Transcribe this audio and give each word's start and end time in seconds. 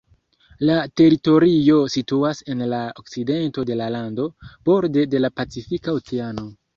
La 0.67 0.75
teritorio 0.99 1.75
situas 1.95 2.41
en 2.53 2.63
la 2.71 2.79
okcidento 3.01 3.65
de 3.71 3.77
la 3.83 3.91
lando, 3.97 4.25
borde 4.71 5.05
de 5.13 5.21
la 5.23 5.31
Pacifika 5.41 5.95
Oceano. 5.99 6.47